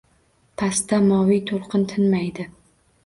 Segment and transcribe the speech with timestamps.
[0.61, 2.51] Pastda moviy to‘lqin tinmaydi